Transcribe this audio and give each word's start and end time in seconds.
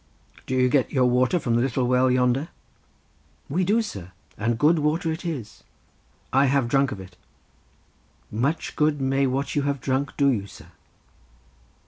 "Do 0.47 0.55
you 0.55 0.67
get 0.67 0.91
your 0.91 1.05
water 1.05 1.37
from 1.37 1.53
the 1.53 1.61
little 1.61 1.85
well 1.87 2.09
yonder?" 2.09 2.49
"We 3.49 3.63
do, 3.63 3.83
sir, 3.83 4.13
and 4.35 4.57
good 4.57 4.79
water 4.79 5.11
it 5.11 5.23
is." 5.25 5.63
"I 6.33 6.45
have 6.47 6.67
drunk 6.67 6.91
of 6.91 6.99
it." 6.99 7.15
"Much 8.31 8.75
good 8.75 8.99
may 8.99 9.27
what 9.27 9.53
you 9.55 9.61
have 9.61 9.79
drunk 9.79 10.17
do 10.17 10.31
you, 10.31 10.47
sir!" 10.47 10.71